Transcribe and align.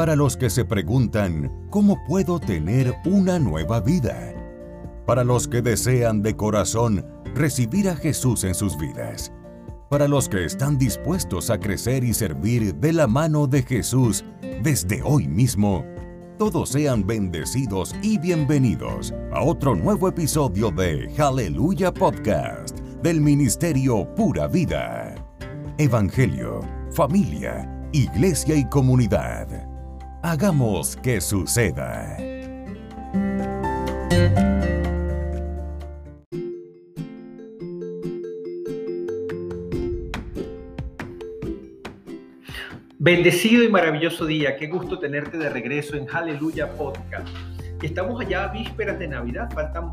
Para 0.00 0.16
los 0.16 0.34
que 0.34 0.48
se 0.48 0.64
preguntan, 0.64 1.52
¿cómo 1.68 2.02
puedo 2.08 2.40
tener 2.40 2.94
una 3.04 3.38
nueva 3.38 3.80
vida? 3.80 4.32
Para 5.04 5.24
los 5.24 5.46
que 5.46 5.60
desean 5.60 6.22
de 6.22 6.34
corazón 6.34 7.04
recibir 7.34 7.86
a 7.86 7.94
Jesús 7.94 8.44
en 8.44 8.54
sus 8.54 8.78
vidas. 8.78 9.30
Para 9.90 10.08
los 10.08 10.26
que 10.26 10.46
están 10.46 10.78
dispuestos 10.78 11.50
a 11.50 11.60
crecer 11.60 12.02
y 12.02 12.14
servir 12.14 12.76
de 12.76 12.94
la 12.94 13.06
mano 13.06 13.46
de 13.46 13.62
Jesús 13.62 14.24
desde 14.62 15.02
hoy 15.02 15.28
mismo, 15.28 15.84
todos 16.38 16.70
sean 16.70 17.06
bendecidos 17.06 17.94
y 18.00 18.16
bienvenidos 18.16 19.12
a 19.34 19.42
otro 19.42 19.74
nuevo 19.74 20.08
episodio 20.08 20.70
de 20.70 21.12
Aleluya 21.18 21.92
Podcast 21.92 22.78
del 23.02 23.20
Ministerio 23.20 24.08
Pura 24.14 24.48
Vida. 24.48 25.14
Evangelio, 25.76 26.62
familia, 26.90 27.70
iglesia 27.92 28.54
y 28.54 28.66
comunidad. 28.66 29.69
Hagamos 30.22 30.96
que 30.96 31.18
suceda. 31.18 32.18
Bendecido 42.98 43.64
y 43.64 43.70
maravilloso 43.70 44.26
día, 44.26 44.58
qué 44.58 44.66
gusto 44.66 44.98
tenerte 44.98 45.38
de 45.38 45.48
regreso 45.48 45.96
en 45.96 46.06
Aleluya 46.10 46.70
Podcast. 46.70 47.28
Estamos 47.82 48.20
allá 48.20 48.44
a 48.44 48.48
vísperas 48.48 48.98
de 48.98 49.08
Navidad, 49.08 49.50
faltan 49.54 49.90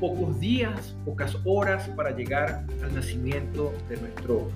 pocos 0.00 0.40
días, 0.40 0.96
pocas 1.04 1.36
horas 1.44 1.86
para 1.94 2.10
llegar 2.10 2.64
al 2.82 2.94
nacimiento 2.94 3.74
de 3.90 3.98
nuestro 3.98 4.50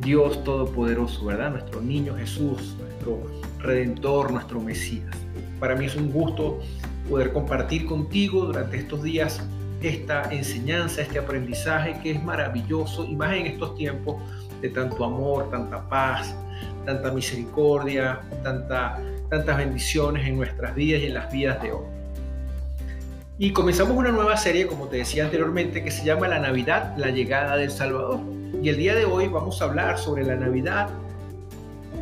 Dios 0.00 0.44
Todopoderoso, 0.44 1.24
¿verdad? 1.24 1.52
Nuestro 1.52 1.80
niño 1.80 2.14
Jesús, 2.14 2.76
nuestro 2.78 3.22
Redentor, 3.58 4.32
nuestro 4.32 4.60
Mesías. 4.60 5.16
Para 5.58 5.76
mí 5.76 5.86
es 5.86 5.96
un 5.96 6.12
gusto 6.12 6.60
poder 7.08 7.32
compartir 7.32 7.86
contigo 7.86 8.44
durante 8.44 8.76
estos 8.76 9.02
días 9.02 9.40
esta 9.80 10.30
enseñanza, 10.30 11.00
este 11.00 11.18
aprendizaje 11.18 11.98
que 12.02 12.10
es 12.10 12.22
maravilloso 12.22 13.06
y 13.06 13.16
más 13.16 13.32
en 13.32 13.46
estos 13.46 13.74
tiempos 13.76 14.16
de 14.60 14.68
tanto 14.68 15.04
amor, 15.04 15.50
tanta 15.50 15.88
paz, 15.88 16.36
tanta 16.84 17.10
misericordia, 17.12 18.20
tanta, 18.42 19.00
tantas 19.30 19.56
bendiciones 19.56 20.26
en 20.26 20.36
nuestras 20.36 20.74
vidas 20.74 21.00
y 21.00 21.06
en 21.06 21.14
las 21.14 21.32
vidas 21.32 21.62
de 21.62 21.72
hoy. 21.72 21.95
Y 23.38 23.52
comenzamos 23.52 23.94
una 23.94 24.12
nueva 24.12 24.34
serie, 24.38 24.66
como 24.66 24.88
te 24.88 24.96
decía 24.96 25.26
anteriormente, 25.26 25.84
que 25.84 25.90
se 25.90 26.06
llama 26.06 26.26
La 26.26 26.38
Navidad, 26.38 26.96
la 26.96 27.10
llegada 27.10 27.58
del 27.58 27.70
Salvador. 27.70 28.20
Y 28.62 28.70
el 28.70 28.78
día 28.78 28.94
de 28.94 29.04
hoy 29.04 29.28
vamos 29.28 29.60
a 29.60 29.66
hablar 29.66 29.98
sobre 29.98 30.24
la 30.24 30.36
Navidad. 30.36 30.88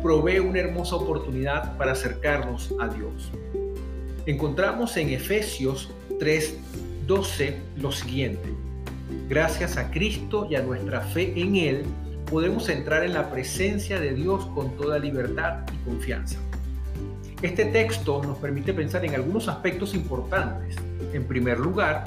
Provee 0.01 0.39
una 0.39 0.59
hermosa 0.59 0.95
oportunidad 0.95 1.75
para 1.75 1.91
acercarnos 1.91 2.73
a 2.79 2.87
Dios. 2.87 3.31
Encontramos 4.25 4.95
en 4.95 5.09
Efesios 5.09 5.91
3:12 6.19 7.57
lo 7.79 7.91
siguiente. 7.91 8.47
Gracias 9.27 9.75
a 9.75 9.91
Cristo 9.91 10.47
y 10.49 10.55
a 10.55 10.61
nuestra 10.61 11.01
fe 11.01 11.33
en 11.35 11.57
Él, 11.57 11.83
podemos 12.31 12.69
entrar 12.69 13.03
en 13.03 13.11
la 13.11 13.29
presencia 13.29 13.99
de 13.99 14.13
Dios 14.13 14.45
con 14.55 14.77
toda 14.77 14.99
libertad 14.99 15.65
y 15.73 15.89
confianza. 15.89 16.39
Este 17.41 17.65
texto 17.65 18.23
nos 18.23 18.37
permite 18.37 18.73
pensar 18.73 19.03
en 19.03 19.15
algunos 19.15 19.49
aspectos 19.49 19.93
importantes. 19.93 20.77
En 21.15 21.23
primer 21.23 21.57
lugar, 21.59 22.03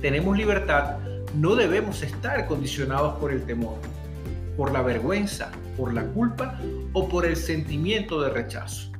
tenemos 0.00 0.34
libertad, 0.34 0.96
no 1.36 1.56
debemos 1.56 2.02
estar 2.02 2.46
condicionados 2.46 3.18
por 3.18 3.30
el 3.30 3.44
temor, 3.44 3.76
por 4.56 4.72
la 4.72 4.80
vergüenza, 4.80 5.52
por 5.76 5.92
la 5.92 6.04
culpa 6.04 6.58
o 6.94 7.06
por 7.06 7.26
el 7.26 7.36
sentimiento 7.36 8.22
de 8.22 8.30
rechazo. 8.30 8.90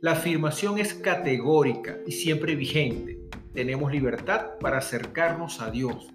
La 0.00 0.12
afirmación 0.12 0.78
es 0.78 0.94
categórica 0.94 1.98
y 2.06 2.12
siempre 2.12 2.56
vigente. 2.56 3.20
Tenemos 3.52 3.92
libertad 3.92 4.52
para 4.58 4.78
acercarnos 4.78 5.60
a 5.60 5.70
Dios, 5.70 6.08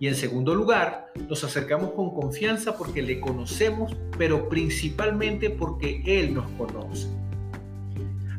y 0.00 0.08
en 0.08 0.16
segundo 0.16 0.56
lugar, 0.56 1.12
nos 1.28 1.44
acercamos 1.44 1.92
con 1.92 2.12
confianza 2.12 2.76
porque 2.76 3.00
le 3.00 3.20
conocemos, 3.20 3.96
pero 4.18 4.48
principalmente 4.48 5.50
porque 5.50 6.02
Él 6.04 6.34
nos 6.34 6.50
conoce. 6.58 7.08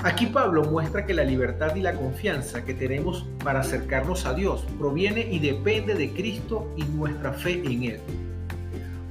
Aquí 0.06 0.28
Pablo 0.28 0.64
muestra 0.66 1.04
que 1.08 1.16
la 1.16 1.24
libertad 1.24 1.76
y 1.76 1.82
la 1.82 1.96
confianza 1.96 2.64
que 2.64 2.76
tenemos 2.76 3.26
para 3.44 3.62
acercarnos 3.62 4.28
a 4.28 4.36
Dios 4.36 4.64
proviene 4.78 5.22
y 5.22 5.40
depende 5.40 5.96
de 5.96 6.12
Cristo 6.12 6.72
y 6.78 6.84
nuestra 6.84 7.34
fe 7.34 7.54
en 7.66 7.84
Él. 7.86 8.00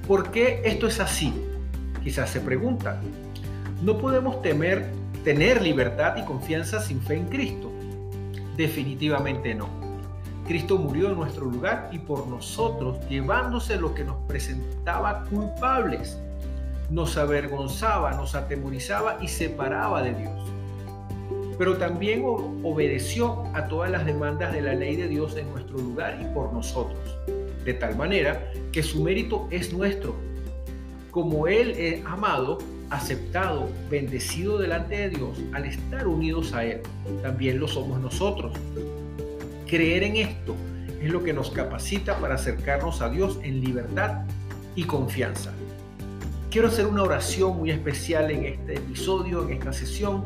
¿Por 0.06 0.30
qué 0.30 0.62
esto 0.64 0.86
es 0.86 1.00
así? 1.00 1.34
Quizás 2.04 2.30
se 2.30 2.38
preguntan. 2.40 3.00
No 3.82 3.98
podemos 3.98 4.40
temer 4.40 4.86
tener 5.24 5.62
libertad 5.62 6.16
y 6.16 6.22
confianza 6.22 6.80
sin 6.80 7.02
fe 7.02 7.16
en 7.16 7.26
Cristo. 7.26 7.72
Definitivamente 8.56 9.52
no. 9.52 9.66
Cristo 10.46 10.78
murió 10.78 11.10
en 11.10 11.16
nuestro 11.16 11.46
lugar 11.46 11.88
y 11.90 11.98
por 11.98 12.28
nosotros, 12.28 13.00
llevándose 13.08 13.80
lo 13.80 13.96
que 13.96 14.04
nos 14.04 14.18
presentaba 14.28 15.24
culpables. 15.24 16.20
Nos 16.88 17.16
avergonzaba, 17.16 18.12
nos 18.12 18.36
atemorizaba 18.36 19.18
y 19.20 19.26
separaba 19.26 20.00
de 20.00 20.14
Dios. 20.14 20.53
Pero 21.58 21.76
también 21.76 22.22
obedeció 22.24 23.44
a 23.54 23.68
todas 23.68 23.90
las 23.90 24.04
demandas 24.04 24.52
de 24.52 24.62
la 24.62 24.74
ley 24.74 24.96
de 24.96 25.08
Dios 25.08 25.36
en 25.36 25.50
nuestro 25.50 25.78
lugar 25.78 26.18
y 26.20 26.34
por 26.34 26.52
nosotros. 26.52 26.98
De 27.64 27.74
tal 27.74 27.96
manera 27.96 28.52
que 28.72 28.82
su 28.82 29.02
mérito 29.02 29.48
es 29.50 29.72
nuestro. 29.72 30.14
Como 31.10 31.46
Él 31.46 31.70
es 31.70 32.04
amado, 32.06 32.58
aceptado, 32.90 33.68
bendecido 33.88 34.58
delante 34.58 34.96
de 34.96 35.10
Dios, 35.10 35.40
al 35.52 35.64
estar 35.64 36.08
unidos 36.08 36.52
a 36.52 36.64
Él, 36.64 36.80
también 37.22 37.60
lo 37.60 37.68
somos 37.68 38.00
nosotros 38.00 38.52
Creer 39.66 40.02
en 40.02 40.16
esto 40.16 40.54
es 41.02 41.10
lo 41.10 41.24
que 41.24 41.32
nos 41.32 41.50
capacita 41.50 42.18
para 42.18 42.34
acercarnos 42.34 43.00
a 43.00 43.08
Dios 43.08 43.40
en 43.42 43.60
libertad 43.60 44.24
y 44.76 44.84
confianza. 44.84 45.52
Quiero 46.50 46.68
hacer 46.68 46.86
una 46.86 47.02
oración 47.02 47.56
muy 47.56 47.70
especial 47.70 48.30
en 48.30 48.44
este 48.44 48.74
episodio, 48.74 49.42
en 49.42 49.54
esta 49.54 49.72
sesión, 49.72 50.24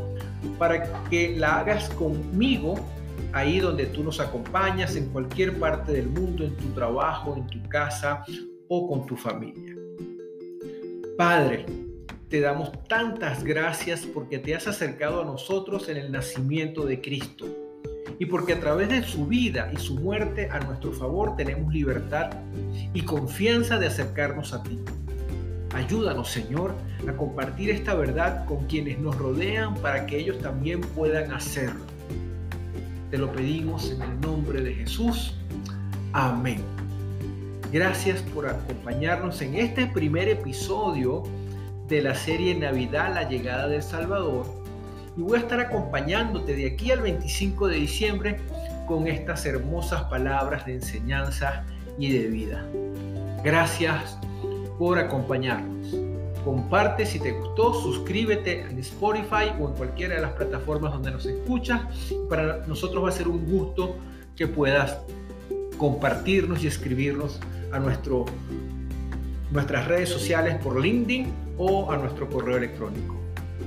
para 0.58 1.04
que 1.08 1.36
la 1.36 1.60
hagas 1.60 1.88
conmigo 1.90 2.76
ahí 3.32 3.60
donde 3.60 3.86
tú 3.86 4.02
nos 4.02 4.20
acompañas, 4.20 4.96
en 4.96 5.06
cualquier 5.06 5.58
parte 5.58 5.92
del 5.92 6.08
mundo, 6.08 6.44
en 6.44 6.56
tu 6.56 6.68
trabajo, 6.68 7.36
en 7.36 7.46
tu 7.46 7.68
casa 7.68 8.24
o 8.68 8.88
con 8.88 9.06
tu 9.06 9.16
familia. 9.16 9.76
Padre, 11.16 11.66
te 12.28 12.40
damos 12.40 12.72
tantas 12.84 13.42
gracias 13.42 14.06
porque 14.06 14.38
te 14.38 14.54
has 14.54 14.66
acercado 14.66 15.22
a 15.22 15.24
nosotros 15.24 15.88
en 15.88 15.96
el 15.96 16.12
nacimiento 16.12 16.84
de 16.84 17.00
Cristo 17.00 17.46
y 18.18 18.26
porque 18.26 18.54
a 18.54 18.60
través 18.60 18.88
de 18.88 19.02
su 19.02 19.26
vida 19.26 19.70
y 19.72 19.76
su 19.76 19.94
muerte 19.94 20.48
a 20.50 20.60
nuestro 20.60 20.92
favor 20.92 21.36
tenemos 21.36 21.72
libertad 21.72 22.30
y 22.92 23.02
confianza 23.02 23.78
de 23.78 23.86
acercarnos 23.86 24.52
a 24.52 24.62
ti. 24.62 24.78
Ayúdanos, 25.74 26.30
Señor, 26.30 26.74
a 27.06 27.12
compartir 27.12 27.70
esta 27.70 27.94
verdad 27.94 28.44
con 28.46 28.66
quienes 28.66 28.98
nos 28.98 29.16
rodean 29.16 29.74
para 29.76 30.06
que 30.06 30.18
ellos 30.18 30.38
también 30.38 30.80
puedan 30.80 31.32
hacerlo. 31.32 31.84
Te 33.10 33.18
lo 33.18 33.32
pedimos 33.32 33.90
en 33.90 34.02
el 34.02 34.20
nombre 34.20 34.60
de 34.60 34.74
Jesús. 34.74 35.34
Amén. 36.12 36.62
Gracias 37.72 38.22
por 38.22 38.48
acompañarnos 38.48 39.42
en 39.42 39.56
este 39.56 39.86
primer 39.86 40.28
episodio 40.28 41.22
de 41.88 42.02
la 42.02 42.14
serie 42.14 42.54
Navidad, 42.54 43.14
la 43.14 43.28
llegada 43.28 43.68
del 43.68 43.82
Salvador 43.82 44.58
y 45.18 45.20
voy 45.22 45.36
a 45.36 45.40
estar 45.40 45.58
acompañándote 45.58 46.54
de 46.54 46.66
aquí 46.66 46.92
al 46.92 47.00
25 47.00 47.66
de 47.66 47.76
diciembre 47.76 48.40
con 48.86 49.08
estas 49.08 49.44
hermosas 49.46 50.04
palabras 50.04 50.64
de 50.64 50.74
enseñanza 50.74 51.64
y 51.98 52.12
de 52.12 52.28
vida. 52.28 52.64
Gracias 53.42 54.16
por 54.78 54.98
acompañarnos. 54.98 55.94
Comparte 56.44 57.04
si 57.04 57.18
te 57.20 57.32
gustó, 57.32 57.74
suscríbete 57.74 58.62
en 58.62 58.78
Spotify 58.78 59.52
o 59.60 59.68
en 59.68 59.74
cualquiera 59.74 60.14
de 60.14 60.22
las 60.22 60.32
plataformas 60.32 60.92
donde 60.92 61.10
nos 61.10 61.26
escuchas. 61.26 61.82
Para 62.28 62.64
nosotros 62.66 63.04
va 63.04 63.08
a 63.08 63.12
ser 63.12 63.28
un 63.28 63.44
gusto 63.46 63.96
que 64.36 64.46
puedas 64.46 64.98
compartirnos 65.76 66.62
y 66.62 66.68
escribirnos 66.68 67.40
a 67.72 67.78
nuestro, 67.78 68.24
nuestras 69.50 69.86
redes 69.86 70.08
sociales 70.08 70.56
por 70.62 70.80
LinkedIn 70.80 71.26
o 71.58 71.90
a 71.90 71.96
nuestro 71.96 72.28
correo 72.28 72.56
electrónico 72.56 73.18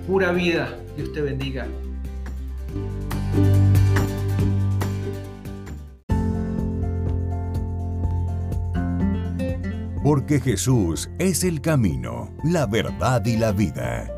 pura 0.08 0.32
vida. 0.32 0.78
Dios 0.98 1.14
te 1.14 1.22
bendiga. 1.22 1.68
Porque 10.12 10.42
Jesús 10.42 11.10
es 11.20 11.46
el 11.46 11.62
camino, 11.62 12.36
la 12.44 12.66
verdad 12.66 13.26
y 13.26 13.38
la 13.38 13.54
vida. 13.54 14.12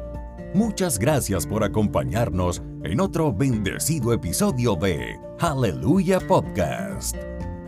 Muchas 0.56 0.98
gracias 0.98 1.46
por 1.46 1.64
acompañarnos 1.64 2.64
en 2.84 3.00
otro 3.00 3.32
bendecido 3.32 4.12
episodio 4.12 4.76
de 4.76 5.20
Aleluya 5.40 6.20
Podcast. 6.20 7.16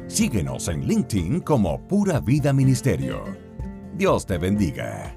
Síguenos 0.07 0.69
en 0.69 0.87
LinkedIn 0.87 1.41
como 1.41 1.87
Pura 1.87 2.19
Vida 2.19 2.51
Ministerio. 2.51 3.21
Dios 3.95 4.25
te 4.25 4.39
bendiga. 4.39 5.15